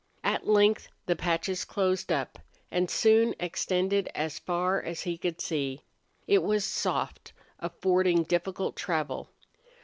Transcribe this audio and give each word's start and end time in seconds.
At 0.23 0.47
length 0.47 0.89
the 1.05 1.15
patches 1.15 1.63
closed 1.63 2.11
up, 2.11 2.39
and 2.71 2.89
soon 2.89 3.35
extended 3.39 4.09
as 4.15 4.39
far 4.39 4.81
as 4.81 5.01
he 5.03 5.15
could 5.15 5.39
see. 5.39 5.83
It 6.25 6.41
was 6.41 6.65
soft, 6.65 7.33
affording 7.59 8.23
difficult 8.23 8.75
travel. 8.75 9.29